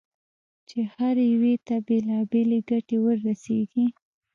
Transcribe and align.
چې 0.67 0.79
هر 0.93 1.15
یوه 1.31 1.53
ته 1.67 1.75
بېلابېلې 1.87 2.59
ګټې 2.69 2.97
ورسېږي. 3.01 3.85